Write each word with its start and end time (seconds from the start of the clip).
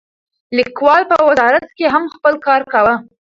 لیکوال 0.57 1.01
په 1.09 1.15
وزارت 1.29 1.67
کې 1.77 1.85
هم 1.93 2.03
خپل 2.15 2.33
کار 2.45 2.61
کاوه. 2.71 2.95